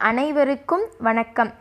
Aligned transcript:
அனைவருக்கும் 0.00 0.82
வணக்கம். 0.98 1.52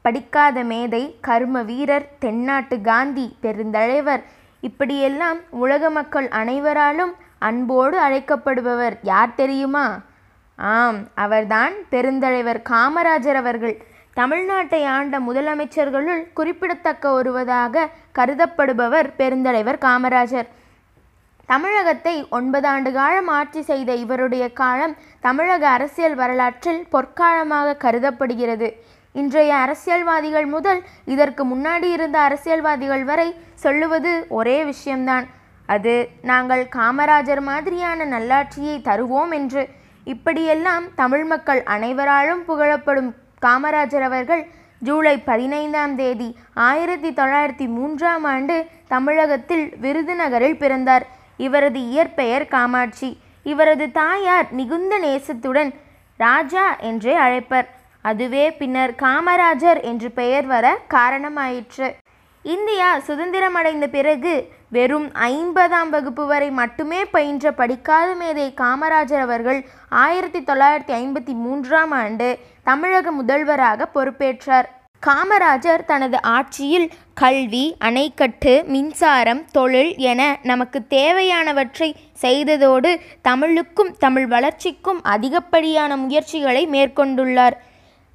படிக்காத 0.00 0.62
மேதை 0.62 1.18
கர்ம 1.20 1.62
வீரர் 1.62 2.08
தென்னாட்டு 2.18 2.80
காந்தி 2.80 3.36
பெருந்தலைவர். 3.42 4.22
இப்படியெல்லாம் 4.60 5.38
உலக 5.50 5.90
மக்கள் 5.90 6.28
அனைவராலும் 6.28 7.14
அன்போடு 7.38 7.98
அழைக்கப்படுபவர் 7.98 8.98
யார் 9.02 9.34
தெரியுமா? 9.34 10.00
ஆம் 10.56 11.08
அவர்தான் 11.14 11.72
பெருந்தலைவர் 11.90 12.62
காமராஜர் 12.70 13.34
அவர்கள். 13.34 13.84
தமிழ்நாட்டை 14.16 14.84
ஆண்ட 14.84 15.18
முதலமைச்சர்களுள் 15.18 16.32
குறிப்பிடத்தக்க 16.34 17.12
ஒருவதாக 17.12 17.88
கருதப்படுபவர் 18.18 19.10
பெருந்தலைவர் 19.18 19.78
காமராஜர். 19.78 20.46
தமிழகத்தை 21.50 22.14
ஒன்பது 22.36 22.66
ஆண்டு 22.72 22.90
காலம் 22.92 23.28
ஆட்சி 23.36 23.60
செய்த 23.70 23.90
இவருடைய 24.02 24.44
காலம் 24.60 24.94
தமிழக 25.26 25.64
அரசியல் 25.76 26.14
வரலாற்றில் 26.20 26.82
பொற்காலமாக 26.92 27.76
கருதப்படுகிறது. 27.84 28.68
இன்றைய 29.20 29.52
அரசியல்வாதிகள் 29.64 30.46
முதல் 30.54 30.80
இதற்கு 31.14 31.42
முன்னாடி 31.52 31.88
இருந்த 31.96 32.16
அரசியல்வாதிகள் 32.26 33.04
வரை 33.10 33.28
சொல்லுவது 33.64 34.12
ஒரே 34.38 34.56
விஷயம்தான். 34.70 35.26
அது 35.74 35.94
நாங்கள் 36.30 36.64
காமராஜர் 36.76 37.42
மாதிரியான 37.50 38.06
நல்லாட்சியை 38.14 38.76
தருவோம் 38.88 39.34
என்று. 39.40 39.64
இப்படியெல்லாம் 40.04 40.86
தமிழ் 41.02 41.26
மக்கள் 41.32 41.62
அனைவராலும் 41.74 42.42
புகழப்படும் 42.48 43.10
காமராஜர் 43.46 44.06
அவர்கள் 44.10 44.42
ஜூலை 44.88 45.16
பதினைந்தாம் 45.30 45.94
தேதி 45.96 46.28
ஆயிரத்தி 46.68 47.10
தொள்ளாயிரத்தி 47.18 47.66
மூன்றாம் 47.76 48.24
ஆண்டு 48.34 48.56
தமிழகத்தில் 48.94 49.66
விருதுநகரில் 49.84 50.60
பிறந்தார். 50.62 51.06
இவரது 51.46 51.80
இயற்பெயர் 51.90 52.46
காமாட்சி. 52.54 53.10
இவரது 53.52 53.86
தாயார் 53.98 54.48
மிகுந்த 54.58 54.94
நேசத்துடன் 55.06 55.70
ராஜா 56.16 56.64
என்றே 56.88 57.14
அழைப்பர். 57.26 57.68
அதுவே 58.08 58.44
பின்னர் 58.60 58.92
காமராஜர் 59.02 59.80
என்று 59.90 60.08
பெயர் 60.20 60.46
வர 60.52 60.66
காரணமாயிற்று. 60.94 61.88
இந்தியா 62.42 62.88
சுதந்திரமடைந்த 63.06 63.86
பிறகு 63.96 64.32
வெறும் 64.76 65.08
ஐம்பதாம் 65.30 65.90
வகுப்பு 65.94 66.24
வரை 66.26 66.50
மட்டுமே 66.60 67.00
பயின்ற 67.14 67.52
படிக்காத 67.60 68.10
மேதை 68.20 68.46
காமராஜர் 68.60 69.24
அவர்கள் 69.26 69.60
ஆயிரத்தி 70.04 70.40
தொள்ளாயிரத்தி 70.40 70.94
ஐம்பத்தி 71.02 71.34
மூன்றாம் 71.44 71.92
ஆண்டு 72.02 72.28
தமிழக 72.68 73.10
முதல்வராக 73.18 73.88
பொறுப்பேற்றார். 73.94 74.68
காமராஜர் 75.02 75.82
தனது 75.84 76.18
ஆட்சியில் 76.22 76.86
கல்வி 77.14 77.62
அணைக்கட்டு 77.80 78.52
மின்சாரம் 78.64 79.40
தொழில் 79.52 79.92
என 80.10 80.20
நமக்கு 80.42 80.78
தேவையானவற்றை 80.88 81.88
செய்ததோடு 82.22 82.90
தமிழுக்கும் 83.22 83.92
தமிழ் 83.98 84.26
வளர்ச்சிக்கும் 84.26 85.00
அதிகப்படியான 85.04 85.96
முயற்சிகளை 85.96 86.64
மேற்கொண்டுள்ளார். 86.66 87.56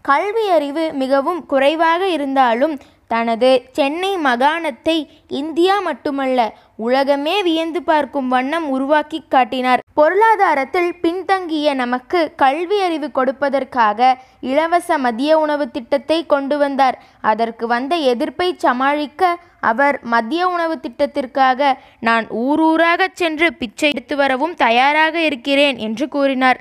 கல்வி 0.06 0.46
அறிவு 0.50 0.86
மிகவும் 0.94 1.42
குறைவாக 1.46 2.02
இருந்தாலும் 2.10 2.76
தனது 3.08 3.50
சென்னை 3.72 4.14
மாகாணத்தை 4.18 4.98
இந்தியா 5.42 5.80
மட்டுமல்ல 5.80 6.40
உலகமே 6.88 7.36
வியந்து 7.44 7.84
பார்க்கும் 7.84 8.28
வண்ணம் 8.28 8.70
உருவாக்கி 8.70 9.22
காட்டினார். 9.30 9.84
பொருளாதாரத்தில் 9.98 10.90
பின்தங்கிய 11.02 11.74
நமக்கு 11.74 12.20
கல்வி 12.36 12.78
அறிவு 12.82 13.08
கொடுப்பதற்காக 13.08 14.00
இலவச 14.40 14.98
மதிய 14.98 15.38
உணவு 15.40 15.66
திட்டத்தை 15.72 16.18
கொண்டு 16.26 16.56
வந்தார். 16.58 16.98
அதற்கு 17.22 17.68
வந்த 17.68 17.96
எதிர்ப்பை 18.14 18.56
சமாளிக்க 18.58 19.32
அவர் 19.60 19.98
மதிய 20.04 20.48
உணவு 20.48 20.76
திட்டத்திற்காக 20.82 21.70
நான் 22.00 22.26
ஊரூராக 22.44 23.08
சென்று 23.14 23.48
பிச்சை 23.54 23.90
எடுத்து 23.90 24.16
வரவும் 24.16 24.56
தயாராக 24.56 25.16
இருக்கிறேன் 25.22 25.78
என்று 25.78 26.08
கூறினார். 26.08 26.60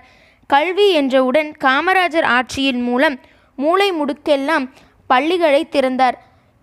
கல்வி 0.51 0.87
என்றவுடன் 0.93 1.51
காமராஜர் 1.65 2.29
ஆட்சியின் 2.37 2.83
மூலம் 2.83 3.19
மூளை 3.59 3.89
முடுக்கெல்லாம் 3.93 4.65
பள்ளிகளை 5.07 5.69
திறந்தார். 5.69 6.17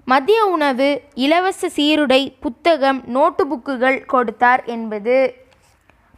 மதிய 0.08 0.40
உணவு 0.46 0.90
இலவச 1.16 1.68
சீருடை 1.76 2.22
புத்தகம் 2.40 3.00
நோட்டு 3.06 3.44
புக்குகள் 3.48 4.00
கொடுத்தார் 4.06 4.62
என்பது 4.66 5.18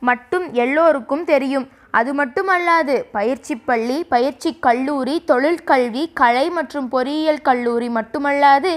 மட்டும் 0.10 0.46
எல்லோருக்கும் 0.54 1.26
தெரியும். 1.26 1.68
அது 2.00 2.12
மட்டுமல்லாது 2.14 2.94
பயிற்சி 3.12 3.56
பள்ளி 3.56 3.98
பயிற்சி 4.04 4.50
கல்லூரி 4.60 5.16
தொழிற்கல்வி 5.28 6.04
கலை 6.14 6.46
மற்றும் 6.50 6.88
பொறியியல் 6.94 7.42
கல்லூரி 7.42 7.90
மட்டுமல்லாது 7.98 8.72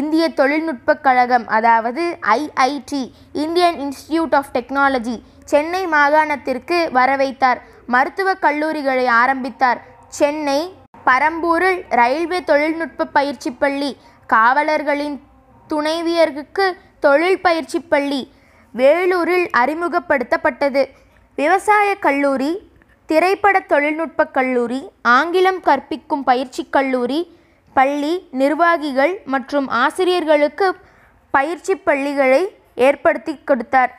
இந்திய 0.00 0.24
தொழில்நுட்பக் 0.40 1.02
கழகம் 1.02 1.46
அதாவது 1.58 2.04
IIT 2.36 3.02
Indian 3.32 3.78
Institute 3.84 4.34
of 4.34 4.52
Technology 4.54 5.16
Chennai 5.44 5.82
மாகாணத்திற்கு 5.86 6.78
வரவைத்தார். 6.98 7.60
மருத்துவக் 7.86 8.42
கல்லூரிகளை 8.42 9.06
ஆரம்பித்தார். 9.22 9.80
சென்னை 10.20 10.60
பரம்பூரில் 11.06 11.80
ரயில்வே 11.90 12.38
தொழில்நுட்ப 12.44 13.04
பயிற்சி 13.18 13.50
பள்ளி 13.52 13.90
காவலர்களின் 14.28 15.16
துணைவியருக்கு 15.70 16.66
தொழில் 17.00 17.40
பயிற்சி 17.40 17.78
பள்ளி 17.80 18.20
வேலூரில் 18.78 19.48
அறிமுகப்படுத்தப்பட்டது. 19.60 20.82
விவசாய 21.38 21.88
கல்லூரி 22.06 22.52
திரைப்பட 23.10 23.56
தொழில்நுட்ப 23.72 24.24
கல்லூரி 24.36 24.80
ஆங்கிலம் 25.16 25.60
கற்பிக்கும் 25.68 26.24
பயிற்சி 26.30 26.62
கல்லூரி 26.76 27.20
பள்ளி 27.76 28.14
நிர்வாகிகள் 28.40 29.14
மற்றும் 29.34 29.66
ஆசிரியர்களுக்கு 29.82 30.68
பயிற்சி 31.34 31.74
பள்ளிகளை 31.88 32.42
ஏற்படுத்தி 32.88 33.34
கொடுத்தார். 33.50 33.92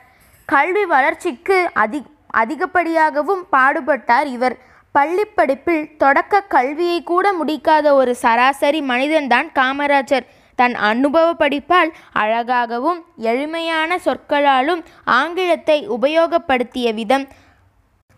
கல்வி 0.44 0.84
வளர்ச்சிக்கு 0.94 1.58
அதி 1.82 2.00
அதிகப்படியாகவும் 2.40 3.44
பாடுபட்டார் 3.52 4.28
இவர். 4.36 4.56
பள்ளிப்படிப்பில் 4.94 5.84
தொடக்க 6.02 6.40
கல்வியை 6.54 6.98
கூட 7.10 7.26
முடிக்காத 7.40 7.86
ஒரு 8.00 8.12
சராசரி 8.22 8.80
மனிதன்தான் 8.92 9.48
காமராஜர். 9.58 10.26
தன் 10.60 10.74
அனுபவ 10.90 11.26
படிப்பால் 11.38 11.90
அழகாகவும் 12.22 13.00
எளிமையான 13.30 13.98
சொற்களாலும் 14.04 14.80
ஆங்கிலத்தை 15.18 15.78
உபயோகப்படுத்திய 15.96 16.88
விதம் 17.00 17.26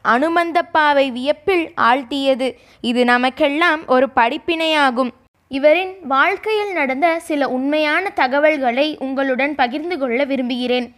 அனுமந்தப்பாவை 0.04 1.06
வியப்பில் 1.16 1.64
ஆழ்த்தியது. 1.88 2.48
இது 2.90 3.00
நமக்கெல்லாம் 3.04 3.80
ஒரு 3.86 4.06
படிப்பினையாகும். 4.16 5.10
இவரின் 5.50 5.92
வாழ்க்கையில் 6.12 6.72
நடந்த 6.72 7.06
சில 7.28 7.48
உண்மையான 7.48 8.10
தகவல்களை 8.20 8.86
உங்களுடன் 9.06 9.54
பகிர்ந்து 9.54 9.98
கொள்ள 9.98 10.20
விரும்புகிறேன். 10.24 10.88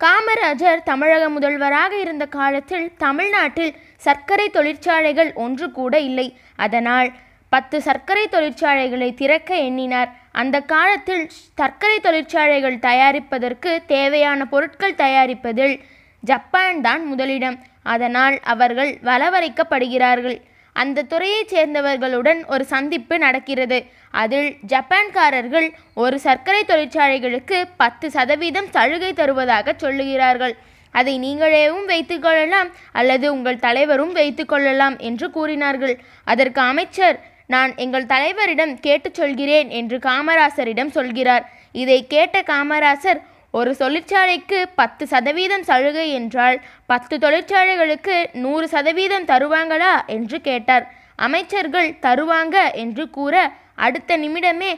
காமராஜர் 0.00 0.86
தமிழக 0.90 1.24
முதல்வராக 1.36 1.92
இருந்த 1.98 2.24
காலத்தில் 2.38 2.86
தமிழ்நாட்டில் 2.98 3.72
சர்க்கரை 4.06 4.48
தொழிற்சாலைகள் 4.48 5.30
ஒன்று 5.44 5.66
கூட 5.78 5.94
இல்லை. 6.08 6.28
அதனால் 6.56 7.08
பத்து 7.48 7.76
சர்க்கரை 7.82 8.24
தொழிற்சாலைகளை 8.28 9.14
திறக்க 9.14 9.50
எண்ணினார். 9.68 10.10
அந்த 10.32 10.56
காலத்தில் 10.72 11.24
சர்க்கரை 11.60 11.98
தொழிற்சாலைகள் 12.00 12.76
தயாரிப்பதற்கு 12.88 13.70
தேவையான 13.86 14.46
பொருட்கள் 14.52 15.00
தயாரிப்பதில் 15.04 15.74
ஜப்பான் 16.22 16.80
தான் 16.80 17.02
முதலிடம். 17.06 17.58
அதனால் 17.94 18.36
அவர்கள் 18.52 18.92
வலவரைக்கப்படுகிறார்கள் 19.08 20.38
அந்த 20.72 21.04
துறையைச் 21.12 21.52
சேர்ந்தவர்களுடன் 21.54 22.40
ஒரு 22.46 22.64
சந்திப்பு 22.72 23.14
நடக்கிறது. 23.18 23.78
அதில் 24.22 24.50
ஜப்பான்காரர்கள் 24.72 25.68
ஒரு 25.94 26.16
சர்க்கரை 26.26 26.62
தொழிற்சாலைகளுக்கு 26.68 27.58
பத்து 27.76 28.10
சதவீதம் 28.10 28.68
சலுகை 28.76 29.12
தருவதாக 29.12 29.74
சொல்லுகிறார்கள். 29.84 30.54
அதை 30.94 31.14
நீங்களேவும் 31.24 31.88
வைத்துக்கொள்ளலாம் 31.92 32.68
அல்லது 32.92 33.26
உங்கள் 33.32 33.64
தலைவரும் 33.64 34.14
வைத்துக்கொள்ளலாம் 34.14 34.96
என்று 35.08 35.26
கூறினார்கள். 35.30 35.96
அதற்கு 36.24 36.60
அமைச்சர் 36.60 37.18
நான் 37.48 37.72
எங்கள் 37.76 38.04
தலைவரிடம் 38.04 38.74
கேட்டுச் 38.80 39.14
சொல்கிறேன் 39.14 39.68
என்று 39.70 39.98
காமராசரிடம் 39.98 40.90
சொல்கிறார். 40.90 41.44
இதை 41.72 42.06
கேட்ட 42.06 42.40
காமராசர் 42.40 43.20
ஒரு 43.50 43.76
தொழிற்சாலைக்கு 43.78 44.58
பத்து 44.74 45.06
சதவீதம் 45.06 45.62
சலுகை 45.62 46.12
என்றால் 46.12 46.60
பத்து 46.86 47.18
தொழிற்சாலைகளுக்கு 47.18 48.16
நூறு 48.32 48.68
சதவீதம் 48.68 49.24
தருவாங்களா? 49.24 50.06
என்று 50.06 50.40
கேட்டார். 50.40 50.84
அமைச்சர்கள் 51.16 51.88
தருவாங்க 52.02 52.74
என்று 52.74 53.10
கூற 53.10 53.34
அடுத்த 53.74 54.18
நிமிடமே 54.18 54.72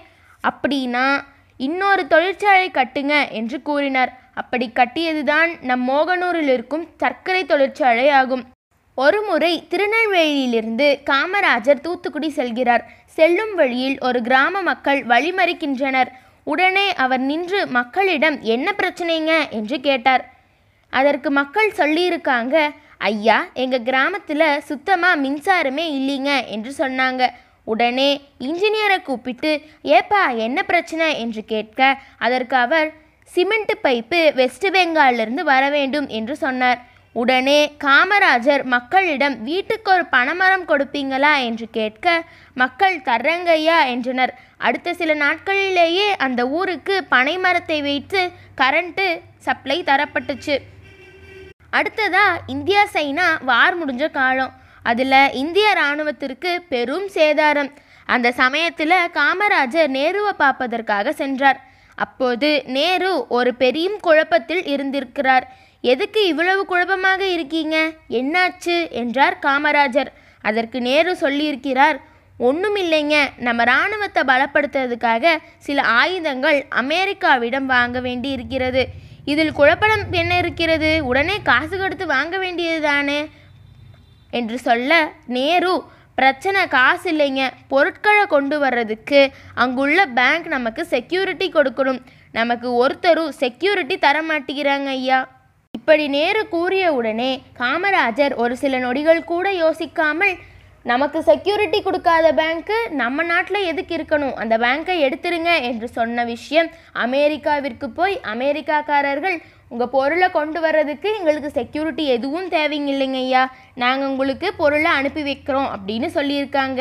அப்படின்னா 0.44 1.06
இன்னொரு 1.56 2.06
தொழிற்சாலை 2.06 2.71
கட்டுங்க 2.71 3.31
என்று 3.31 3.62
கூறினார். 3.62 4.12
அப்படி 4.35 4.71
கட்டியதுதான் 4.75 5.50
நம் 5.61 5.89
மோகனூரில் 5.89 6.53
இருக்கும் 6.56 6.89
சர்க்கரை 6.97 7.44
தொழிற்சாலை 7.44 8.09
ஆகும். 8.11 8.44
ஒருமுறை 9.02 9.52
திருநெல்வேலியிலிருந்து 9.73 10.87
காமராஜர் 11.11 11.85
தூத்துக்குடி 11.85 12.29
செல்கிறார். 12.37 12.85
செல்லும் 13.17 13.55
வழியில் 13.55 13.97
ஒரு 14.08 14.19
கிராம 14.23 14.62
மக்கள் 14.62 15.00
வழிமறிக்கின்றனர். 15.12 16.11
உடனே 16.44 16.87
அவர் 17.05 17.23
நின்று 17.31 17.61
மக்களிடம் 17.76 18.37
என்ன 18.55 18.69
பிரச்சனைங்க? 18.79 19.32
என்று 19.50 19.76
கேட்டார். 19.81 20.25
அதற்கு 20.93 21.31
மக்கள் 21.31 21.70
சொல்லியிருக்காங்க 21.76 22.56
ஐயா 23.11 23.37
எங்கள் 23.55 23.87
கிராமத்தில் 23.88 24.49
சுத்தமாக 24.61 25.20
மின்சாரமே 25.25 25.85
இல்லைங்க 25.99 26.32
என்று 26.55 26.73
சொன்னாங்க. 26.79 27.23
உடனே 27.64 28.11
இன்ஜினியரை 28.46 28.99
கூப்பிட்டு 29.03 29.50
ஏப்பா 29.96 30.23
என்ன 30.46 30.58
பிரச்சனை? 30.62 31.08
என்று 31.20 31.44
கேட்க 31.44 31.81
அதற்கு 32.19 32.56
அவர் 32.56 32.88
சிமெண்ட் 33.32 33.75
பைப்பு 33.82 34.20
வெஸ்ட் 34.35 34.69
பெங்காலிருந்து 34.76 35.43
வர 35.53 35.62
வேண்டும் 35.76 36.08
என்று 36.19 36.37
சொன்னார். 36.37 36.81
உடனே 37.12 37.77
காமராஜர் 37.85 38.62
மக்களிடம் 38.62 39.43
வீட்டுக்கு 39.43 39.93
ஒரு 39.93 40.07
பனைமரம் 40.07 40.69
கொடுப்பீங்களா? 40.69 41.45
என்று 41.45 41.69
கேட்க 41.71 42.23
மக்கள் 42.55 42.99
தர்றங்கய்யா 42.99 43.87
என்றனர். 43.87 44.39
அடுத்த 44.59 44.95
சில 44.95 45.15
நாட்களிலேயே 45.15 46.09
அந்த 46.19 46.49
ஊருக்கு 46.49 47.07
பனைமரத்தை 47.11 47.83
வைத்து 47.83 48.31
கரண்ட்டு 48.57 49.21
சப்ளை 49.39 49.83
தரப்பட்டுச்சு. 49.83 50.59
அடுத்ததா 51.73 52.27
இந்தியா 52.47 52.83
சைனா 52.93 53.45
வார் 53.45 53.77
முடிஞ்ச 53.85 54.11
காலம். 54.11 54.53
அதில் 54.83 55.33
இந்திய 55.33 55.77
இராணுவத்திற்கு 55.77 56.56
பெரும் 56.69 57.09
சேதாரம். 57.15 57.73
அந்த 58.06 58.33
சமயத்தில் 58.33 58.91
காமராஜர் 58.91 59.91
நேருவை 59.91 60.33
பார்ப்பதற்காக 60.37 61.13
சென்றார். 61.13 61.61
அப்போது 61.95 62.63
நேரு 62.67 63.27
ஒரு 63.29 63.55
பெரிய 63.55 63.91
குழப்பத்தில் 64.01 64.65
இருந்திருக்கிறார். 64.65 65.69
எதுக்கு 65.81 66.27
இவ்வளவு 66.27 66.65
குழப்பமாக 66.65 67.27
இருக்கீங்க? 67.27 67.93
என்னாச்சு? 68.09 68.91
என்றார் 68.91 69.38
காமராஜர். 69.43 70.06
அதற்கு 70.43 70.81
நேரு 70.81 71.17
சொல்லியிருக்கிறார் 71.21 71.97
ஒன்றுமில்லைங்க 72.38 73.29
நம்ம 73.37 73.62
இராணுவத்தை 73.62 74.23
பலப்படுத்துறதுக்காக 74.23 75.37
சில 75.59 75.82
ஆயுதங்கள் 75.82 76.67
அமெரிக்காவிடம் 76.71 77.65
வாங்க 77.65 78.00
வேண்டி 78.00 78.31
இருக்கிறது 78.31 78.87
இதில் 79.25 79.53
குழப்பம் 79.53 80.12
என்ன 80.12 80.37
இருக்கிறது? 80.37 81.05
உடனே 81.05 81.43
காசு 81.43 81.79
கொடுத்து 81.79 82.06
வாங்க 82.06 82.38
வேண்டியது 82.38 82.81
தானே 82.81 83.29
என்று 84.31 84.59
சொல்ல 84.59 85.12
நேரு 85.27 85.82
பிரச்சனை 86.15 86.69
காசு 86.69 87.12
இல்லைங்க. 87.12 87.50
பொருட்களை 87.69 88.27
கொண்டு 88.27 88.59
வர்றதுக்கு 88.59 89.31
அங்குள்ள 89.55 90.06
பேங்க் 90.06 90.47
நமக்கு 90.47 90.87
செக்யூரிட்டி 90.87 91.50
கொடுக்கணும். 91.50 92.00
நமக்கு 92.32 92.75
ஒருத்தரும் 92.75 93.31
செக்யூரிட்டி 93.31 93.99
தர 93.99 94.23
மாட்டேங்கிறாங்க 94.23 94.87
ஐயா. 94.87 95.40
இப்படி 95.91 96.09
நேரு 96.09 96.49
கூறிய 96.49 96.93
உடனே 96.97 97.31
காமராஜர் 97.59 98.35
ஒரு 98.43 98.55
சில 98.57 98.79
நொடிகள் 98.79 99.25
கூட 99.31 99.47
யோசிக்காமல் 99.53 100.35
நமக்கு 100.83 101.23
செக்யூரிட்டி 101.23 101.83
கொடுக்காத 101.83 102.27
பேங்க்கு 102.33 102.77
நம்ம 102.91 103.23
நாட்டில் 103.23 103.67
எதுக்கு 103.71 103.97
இருக்கணும்? 103.97 104.37
அந்த 104.43 104.59
பேங்க்கை 104.59 104.97
எடுத்துருங்க 105.07 105.51
என்று 105.63 105.89
சொன்ன 105.89 106.25
விஷயம் 106.25 106.71
அமெரிக்காவிற்கு 107.07 107.89
போய் 107.89 108.15
அமெரிக்காக்காரர்கள் 108.35 109.37
உங்கள் 109.69 109.93
பொருளை 109.97 110.31
கொண்டு 110.31 110.61
வர்றதுக்கு 110.61 111.11
எங்களுக்கு 111.19 111.51
செக்யூரிட்டி 111.51 112.07
எதுவும் 112.07 112.49
தேவைங்க 112.49 112.93
இல்லைங்க 112.95 113.21
ஐயா. 113.27 113.53
நாங்கள் 113.75 114.09
உங்களுக்கு 114.09 114.55
பொருளை 114.55 114.91
அனுப்பி 114.91 115.23
வைக்கிறோம் 115.23 115.71
அப்படின்னு 115.75 116.11
சொல்லியிருக்காங்க. 116.19 116.81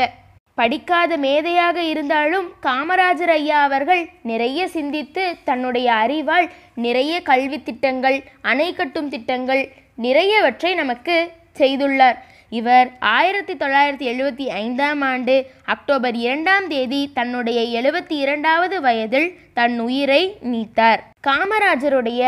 படிக்காத 0.60 1.12
மேதையாக 1.18 1.78
இருந்தாலும் 1.92 2.48
காமராஜர் 2.64 3.34
ஐயா 3.40 3.60
அவர்கள் 3.68 4.02
நிறைய 4.32 4.62
சிந்தித்து 4.76 5.24
தன்னுடைய 5.50 5.88
அறிவால் 6.04 6.48
நிறைய 6.86 7.14
கல்வி 7.30 7.60
திட்டங்கள் 7.64 8.18
அணை 8.52 8.70
கட்டும் 8.74 9.10
திட்டங்கள் 9.10 9.64
நிறையவற்றை 10.06 10.72
நமக்கு 10.82 11.16
செய்துள்ளார். 11.60 12.18
இவர் 12.60 12.88
ஆயிரத்தி 13.16 13.54
தொள்ளாயிரத்தி 13.54 14.06
எழுபத்தி 14.12 14.46
ஐந்தாம் 14.64 15.02
ஆண்டு 15.12 15.36
அக்டோபர் 15.74 16.16
இரண்டாம் 16.26 16.68
தேதி 16.68 17.02
தன்னுடைய 17.18 17.60
எழுபத்தி 17.80 18.16
இரண்டாவது 18.26 18.78
வயதில் 18.86 19.30
தன் 19.54 19.76
உயிரை 19.88 20.22
நீத்தார். 20.54 21.02
காமராஜருடைய 21.28 22.22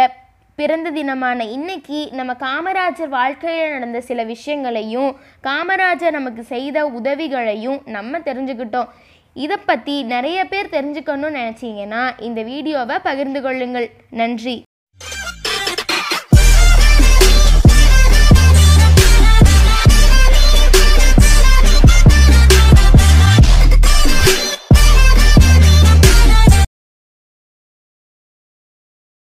பிறந்த 0.58 0.92
தினமான 0.92 1.44
இன்னைக்கு 1.56 2.00
நம்ம 2.18 2.32
காமராஜர் 2.34 3.12
வாழ்க்கையில் 3.20 3.72
நடந்த 3.72 4.00
சில 4.02 4.24
விஷயங்களையும் 4.24 5.12
காமராஜர் 5.48 6.18
நமக்கு 6.18 6.44
செய்த 6.44 6.86
உதவிகளையும் 7.00 7.80
நம்ம 7.86 8.20
தெரிஞ்சுக்கிட்டோம். 8.20 8.90
இதை 9.36 9.58
பற்றி 9.66 9.96
நிறைய 10.04 10.40
பேர் 10.46 10.74
தெரிஞ்சுக்கணும்னு 10.76 11.40
நினச்சிங்கன்னா 11.40 12.04
இந்த 12.28 12.42
வீடியோவை 12.42 12.98
பகிர்ந்து 13.00 13.42
கொள்ளுங்கள். 13.42 13.88
நன்றி. 14.22 14.56